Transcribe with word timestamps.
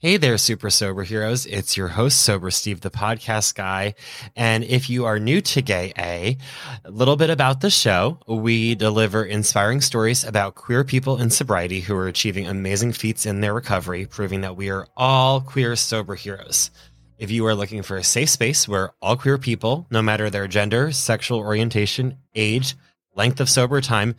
Hey 0.00 0.16
there, 0.16 0.38
super 0.38 0.70
sober 0.70 1.02
heroes. 1.02 1.44
It's 1.44 1.76
your 1.76 1.88
host, 1.88 2.20
Sober 2.20 2.52
Steve, 2.52 2.82
the 2.82 2.88
podcast 2.88 3.56
guy. 3.56 3.96
And 4.36 4.62
if 4.62 4.88
you 4.88 5.06
are 5.06 5.18
new 5.18 5.40
to 5.40 5.60
Gay 5.60 5.92
A, 5.98 6.36
a 6.84 6.90
little 6.92 7.16
bit 7.16 7.30
about 7.30 7.62
the 7.62 7.68
show. 7.68 8.20
We 8.28 8.76
deliver 8.76 9.24
inspiring 9.24 9.80
stories 9.80 10.22
about 10.22 10.54
queer 10.54 10.84
people 10.84 11.20
in 11.20 11.30
sobriety 11.30 11.80
who 11.80 11.96
are 11.96 12.06
achieving 12.06 12.46
amazing 12.46 12.92
feats 12.92 13.26
in 13.26 13.40
their 13.40 13.52
recovery, 13.52 14.06
proving 14.06 14.42
that 14.42 14.56
we 14.56 14.70
are 14.70 14.86
all 14.96 15.40
queer 15.40 15.74
sober 15.74 16.14
heroes. 16.14 16.70
If 17.18 17.32
you 17.32 17.44
are 17.46 17.56
looking 17.56 17.82
for 17.82 17.96
a 17.96 18.04
safe 18.04 18.30
space 18.30 18.68
where 18.68 18.92
all 19.02 19.16
queer 19.16 19.36
people, 19.36 19.88
no 19.90 20.00
matter 20.00 20.30
their 20.30 20.46
gender, 20.46 20.92
sexual 20.92 21.40
orientation, 21.40 22.18
age, 22.36 22.76
length 23.16 23.40
of 23.40 23.48
sober 23.48 23.80
time, 23.80 24.14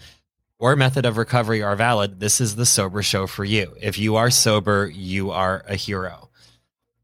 or 0.59 0.75
method 0.75 1.05
of 1.05 1.17
recovery 1.17 1.63
are 1.63 1.75
valid, 1.75 2.19
this 2.19 2.41
is 2.41 2.55
the 2.55 2.65
sober 2.65 3.01
show 3.01 3.25
for 3.25 3.45
you. 3.45 3.73
If 3.81 3.97
you 3.97 4.17
are 4.17 4.29
sober, 4.29 4.91
you 4.93 5.31
are 5.31 5.63
a 5.67 5.75
hero. 5.75 6.29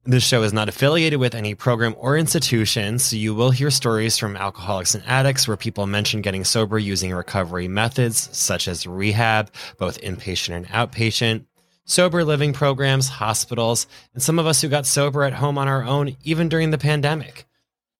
This 0.03 0.23
show 0.23 0.43
is 0.43 0.53
not 0.53 0.69
affiliated 0.69 1.19
with 1.19 1.33
any 1.33 1.55
program 1.55 1.95
or 1.97 2.15
institution, 2.15 2.99
so 2.99 3.15
you 3.15 3.33
will 3.33 3.49
hear 3.49 3.71
stories 3.71 4.19
from 4.19 4.37
alcoholics 4.37 4.93
and 4.93 5.03
addicts 5.07 5.47
where 5.47 5.57
people 5.57 5.87
mention 5.87 6.21
getting 6.21 6.43
sober 6.43 6.77
using 6.77 7.11
recovery 7.11 7.67
methods 7.67 8.29
such 8.31 8.67
as 8.67 8.85
rehab, 8.85 9.49
both 9.79 9.99
inpatient 10.01 10.55
and 10.57 10.67
outpatient, 10.67 11.45
sober 11.85 12.23
living 12.23 12.53
programs, 12.53 13.07
hospitals, 13.07 13.87
and 14.13 14.21
some 14.21 14.37
of 14.37 14.45
us 14.45 14.61
who 14.61 14.67
got 14.67 14.85
sober 14.85 15.23
at 15.23 15.33
home 15.33 15.57
on 15.57 15.67
our 15.67 15.83
own 15.83 16.15
even 16.23 16.49
during 16.49 16.69
the 16.69 16.77
pandemic. 16.77 17.47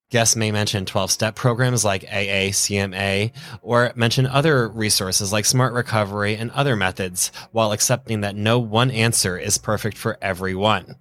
Guests 0.08 0.36
may 0.36 0.52
mention 0.52 0.84
12 0.84 1.10
step 1.10 1.34
programs 1.34 1.84
like 1.84 2.04
AA, 2.04 2.54
CMA, 2.54 3.32
or 3.60 3.92
mention 3.96 4.24
other 4.24 4.68
resources 4.68 5.32
like 5.32 5.44
Smart 5.44 5.72
Recovery 5.72 6.36
and 6.36 6.52
other 6.52 6.76
methods 6.76 7.32
while 7.50 7.72
accepting 7.72 8.20
that 8.20 8.36
no 8.36 8.60
one 8.60 8.92
answer 8.92 9.36
is 9.36 9.58
perfect 9.58 9.98
for 9.98 10.16
everyone. 10.22 10.94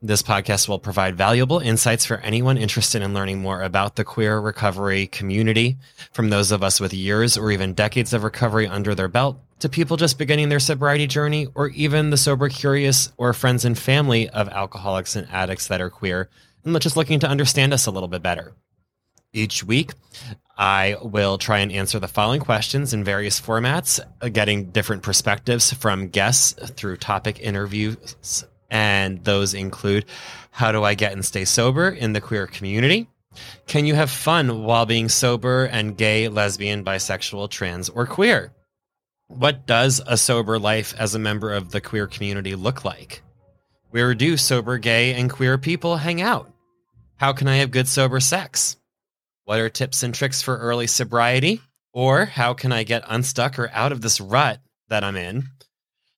This 0.00 0.22
podcast 0.22 0.68
will 0.68 0.78
provide 0.78 1.16
valuable 1.16 1.58
insights 1.58 2.06
for 2.06 2.18
anyone 2.18 2.56
interested 2.56 3.02
in 3.02 3.12
learning 3.12 3.40
more 3.40 3.60
about 3.60 3.96
the 3.96 4.04
queer 4.04 4.38
recovery 4.38 5.08
community, 5.08 5.76
from 6.12 6.30
those 6.30 6.52
of 6.52 6.62
us 6.62 6.78
with 6.78 6.94
years 6.94 7.36
or 7.36 7.50
even 7.50 7.74
decades 7.74 8.12
of 8.12 8.22
recovery 8.22 8.68
under 8.68 8.94
their 8.94 9.08
belt 9.08 9.36
to 9.58 9.68
people 9.68 9.96
just 9.96 10.16
beginning 10.16 10.48
their 10.48 10.60
sobriety 10.60 11.08
journey, 11.08 11.48
or 11.56 11.70
even 11.70 12.10
the 12.10 12.16
sober 12.16 12.48
curious 12.48 13.10
or 13.16 13.32
friends 13.32 13.64
and 13.64 13.76
family 13.76 14.28
of 14.28 14.48
alcoholics 14.50 15.16
and 15.16 15.26
addicts 15.32 15.66
that 15.66 15.80
are 15.80 15.90
queer 15.90 16.28
and 16.64 16.80
just 16.80 16.96
looking 16.96 17.20
to 17.20 17.28
understand 17.28 17.72
us 17.72 17.86
a 17.86 17.90
little 17.90 18.08
bit 18.08 18.22
better. 18.22 18.54
Each 19.32 19.64
week, 19.64 19.90
I 20.56 20.96
will 21.02 21.38
try 21.38 21.58
and 21.58 21.72
answer 21.72 21.98
the 21.98 22.06
following 22.06 22.40
questions 22.40 22.94
in 22.94 23.02
various 23.02 23.40
formats, 23.40 23.98
uh, 24.20 24.28
getting 24.28 24.70
different 24.70 25.02
perspectives 25.02 25.72
from 25.72 26.08
guests 26.08 26.52
through 26.70 26.98
topic 26.98 27.40
interviews. 27.40 28.44
And 28.70 29.22
those 29.24 29.54
include 29.54 30.06
how 30.50 30.70
do 30.70 30.84
I 30.84 30.94
get 30.94 31.12
and 31.12 31.24
stay 31.24 31.44
sober 31.44 31.88
in 31.88 32.12
the 32.12 32.20
queer 32.20 32.46
community? 32.46 33.08
Can 33.66 33.86
you 33.86 33.96
have 33.96 34.10
fun 34.10 34.62
while 34.62 34.86
being 34.86 35.08
sober 35.08 35.64
and 35.64 35.96
gay, 35.96 36.28
lesbian, 36.28 36.84
bisexual, 36.84 37.50
trans, 37.50 37.88
or 37.88 38.06
queer? 38.06 38.52
What 39.26 39.66
does 39.66 40.00
a 40.06 40.16
sober 40.16 40.60
life 40.60 40.94
as 40.96 41.16
a 41.16 41.18
member 41.18 41.52
of 41.52 41.72
the 41.72 41.80
queer 41.80 42.06
community 42.06 42.54
look 42.54 42.84
like? 42.84 43.22
Where 43.90 44.14
do 44.14 44.36
sober, 44.36 44.78
gay, 44.78 45.14
and 45.14 45.28
queer 45.30 45.58
people 45.58 45.96
hang 45.96 46.22
out? 46.22 46.53
How 47.16 47.32
can 47.32 47.46
I 47.46 47.56
have 47.56 47.70
good 47.70 47.86
sober 47.86 48.18
sex? 48.18 48.76
What 49.44 49.60
are 49.60 49.68
tips 49.68 50.02
and 50.02 50.14
tricks 50.14 50.42
for 50.42 50.58
early 50.58 50.86
sobriety? 50.86 51.60
Or 51.92 52.24
how 52.24 52.54
can 52.54 52.72
I 52.72 52.82
get 52.82 53.04
unstuck 53.06 53.58
or 53.58 53.70
out 53.72 53.92
of 53.92 54.00
this 54.00 54.20
rut 54.20 54.60
that 54.88 55.04
I'm 55.04 55.16
in? 55.16 55.44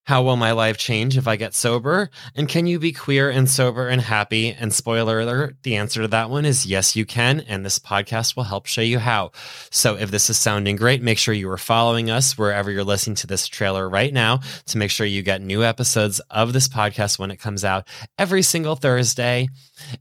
How 0.06 0.22
will 0.22 0.36
my 0.36 0.52
life 0.52 0.78
change 0.78 1.16
if 1.16 1.26
I 1.26 1.34
get 1.34 1.52
sober? 1.52 2.10
And 2.36 2.48
can 2.48 2.68
you 2.68 2.78
be 2.78 2.92
queer 2.92 3.28
and 3.28 3.50
sober 3.50 3.88
and 3.88 4.00
happy? 4.00 4.52
And 4.52 4.72
spoiler 4.72 5.18
alert, 5.18 5.56
the 5.64 5.74
answer 5.74 6.02
to 6.02 6.08
that 6.08 6.30
one 6.30 6.44
is 6.44 6.64
yes, 6.64 6.94
you 6.94 7.04
can. 7.04 7.40
And 7.40 7.64
this 7.66 7.80
podcast 7.80 8.36
will 8.36 8.44
help 8.44 8.66
show 8.66 8.82
you 8.82 9.00
how. 9.00 9.32
So 9.72 9.96
if 9.96 10.12
this 10.12 10.30
is 10.30 10.38
sounding 10.38 10.76
great, 10.76 11.02
make 11.02 11.18
sure 11.18 11.34
you 11.34 11.50
are 11.50 11.58
following 11.58 12.08
us 12.08 12.38
wherever 12.38 12.70
you're 12.70 12.84
listening 12.84 13.16
to 13.16 13.26
this 13.26 13.48
trailer 13.48 13.88
right 13.88 14.14
now 14.14 14.42
to 14.66 14.78
make 14.78 14.92
sure 14.92 15.06
you 15.06 15.22
get 15.22 15.42
new 15.42 15.64
episodes 15.64 16.20
of 16.30 16.52
this 16.52 16.68
podcast 16.68 17.18
when 17.18 17.32
it 17.32 17.40
comes 17.40 17.64
out 17.64 17.88
every 18.16 18.42
single 18.42 18.76
Thursday. 18.76 19.48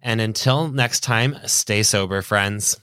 And 0.04 0.22
until 0.22 0.68
next 0.68 1.00
time, 1.00 1.36
stay 1.48 1.82
sober, 1.82 2.22
friends. 2.22 2.80